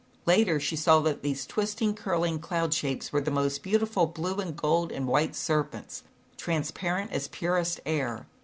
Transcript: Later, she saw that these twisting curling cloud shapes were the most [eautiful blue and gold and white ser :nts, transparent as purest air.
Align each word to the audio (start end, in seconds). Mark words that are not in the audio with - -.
Later, 0.25 0.59
she 0.59 0.75
saw 0.75 0.99
that 1.01 1.21
these 1.21 1.45
twisting 1.45 1.93
curling 1.93 2.39
cloud 2.39 2.73
shapes 2.73 3.13
were 3.13 3.21
the 3.21 3.29
most 3.29 3.61
[eautiful 3.67 4.07
blue 4.11 4.37
and 4.39 4.57
gold 4.57 4.91
and 4.91 5.07
white 5.07 5.35
ser 5.35 5.63
:nts, 5.63 6.01
transparent 6.37 7.11
as 7.11 7.27
purest 7.27 7.79
air. 7.85 8.25